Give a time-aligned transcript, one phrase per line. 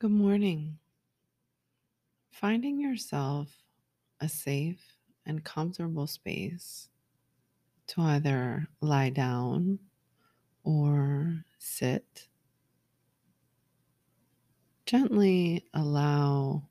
[0.00, 0.78] Good morning.
[2.30, 3.48] Finding yourself
[4.20, 4.96] a safe
[5.26, 6.88] and comfortable space
[7.88, 9.80] to either lie down
[10.62, 12.28] or sit.
[14.86, 16.62] Gently allow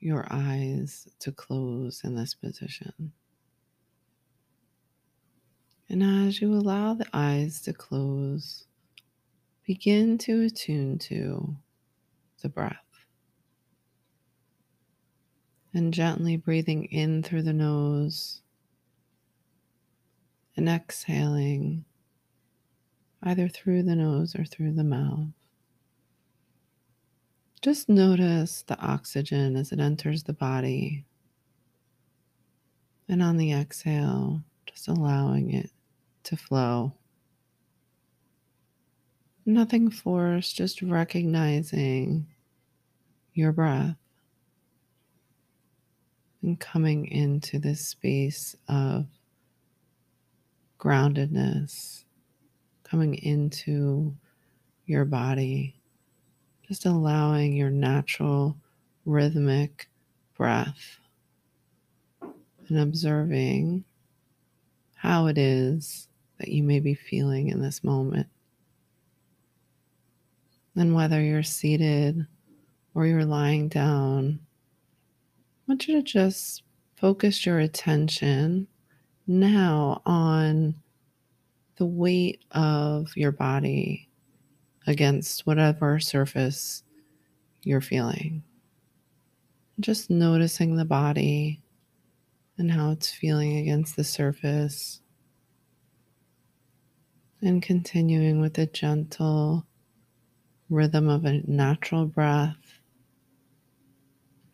[0.00, 3.12] your eyes to close in this position.
[5.90, 8.64] And as you allow the eyes to close,
[9.66, 11.54] begin to attune to
[12.42, 12.76] the breath.
[15.74, 18.42] And gently breathing in through the nose
[20.56, 21.84] and exhaling
[23.22, 25.28] either through the nose or through the mouth.
[27.60, 31.04] Just notice the oxygen as it enters the body.
[33.08, 35.70] And on the exhale, just allowing it
[36.24, 36.92] to flow.
[39.48, 42.26] Nothing forced, just recognizing
[43.32, 43.96] your breath
[46.42, 49.06] and coming into this space of
[50.78, 52.04] groundedness,
[52.84, 54.14] coming into
[54.84, 55.80] your body,
[56.66, 58.54] just allowing your natural
[59.06, 59.88] rhythmic
[60.36, 60.98] breath
[62.68, 63.82] and observing
[64.94, 66.06] how it is
[66.36, 68.26] that you may be feeling in this moment.
[70.78, 72.24] And whether you're seated
[72.94, 76.62] or you're lying down, I want you to just
[76.94, 78.68] focus your attention
[79.26, 80.76] now on
[81.78, 84.08] the weight of your body
[84.86, 86.84] against whatever surface
[87.64, 88.44] you're feeling.
[89.80, 91.60] Just noticing the body
[92.56, 95.00] and how it's feeling against the surface.
[97.42, 99.66] And continuing with a gentle
[100.70, 102.78] rhythm of a natural breath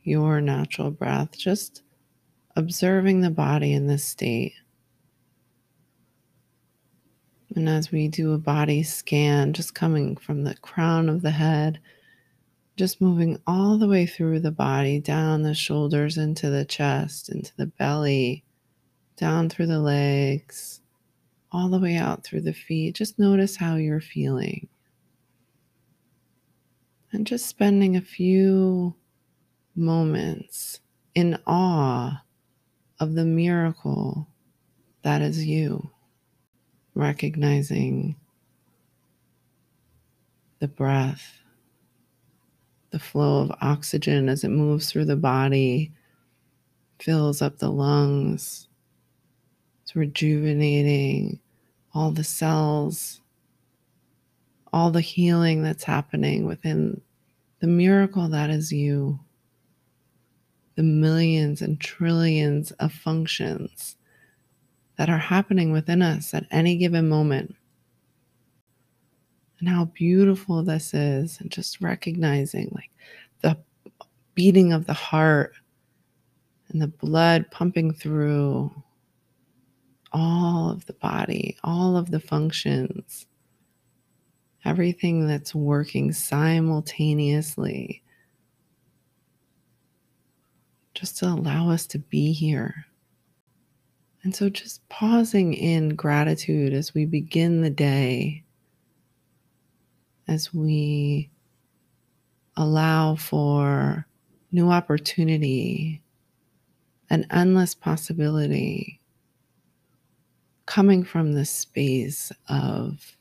[0.05, 1.83] your natural breath, just
[2.57, 4.53] observing the body in this state.
[7.57, 11.81] And as we do a body scan, just coming from the crown of the head,
[12.77, 17.53] just moving all the way through the body, down the shoulders, into the chest, into
[17.57, 18.45] the belly,
[19.17, 20.81] down through the legs,
[21.53, 22.97] all the way out through the feet.
[22.97, 24.69] Just notice how you're feeling.
[27.15, 28.93] And just spending a few
[29.77, 30.81] moments
[31.15, 32.25] in awe
[32.99, 34.27] of the miracle
[35.03, 35.93] that is you,
[36.97, 38.17] recognizing
[40.59, 41.41] the breath,
[42.91, 45.93] the flow of oxygen as it moves through the body,
[46.99, 48.67] fills up the lungs,
[49.85, 51.39] it's rejuvenating
[51.95, 53.21] all the cells,
[54.73, 57.01] all the healing that's happening within
[57.65, 59.19] the miracle that is you
[60.75, 63.97] the millions and trillions of functions
[64.99, 67.55] that are happening within us at any given moment.
[69.59, 72.91] And how beautiful this is, and just recognizing like
[73.41, 73.57] the
[74.35, 75.55] beating of the heart
[76.69, 78.71] and the blood pumping through
[80.13, 83.27] all of the body, all of the functions,
[84.65, 88.03] everything that's working simultaneously.
[90.95, 92.87] Just to allow us to be here.
[94.23, 98.43] And so, just pausing in gratitude as we begin the day,
[100.29, 101.31] as we
[102.57, 104.07] allow for
[104.51, 106.01] new opportunity,
[107.11, 109.01] an endless possibility.
[110.67, 113.19] Coming from this space of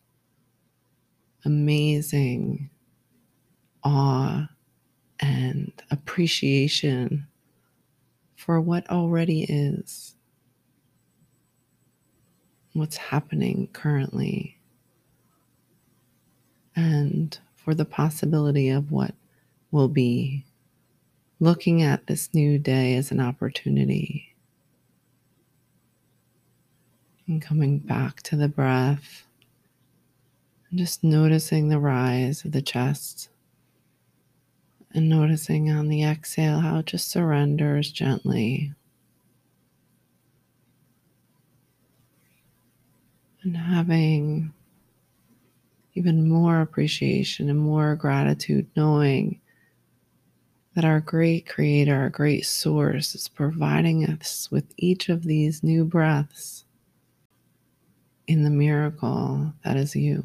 [1.45, 2.69] amazing
[3.83, 4.47] awe
[5.19, 7.27] and appreciation
[8.35, 10.15] for what already is,
[12.73, 14.57] what's happening currently,
[16.75, 19.13] and for the possibility of what
[19.71, 20.45] will be.
[21.39, 24.35] Looking at this new day as an opportunity.
[27.27, 29.25] And coming back to the breath
[30.75, 33.29] just noticing the rise of the chest
[34.93, 38.73] and noticing on the exhale how it just surrenders gently.
[43.43, 44.53] And having
[45.95, 49.39] even more appreciation and more gratitude, knowing
[50.75, 55.85] that our great creator, our great source, is providing us with each of these new
[55.85, 56.65] breaths
[58.27, 60.23] in the miracle that is you.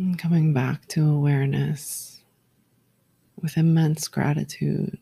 [0.00, 2.22] And coming back to awareness
[3.38, 4.98] with immense gratitude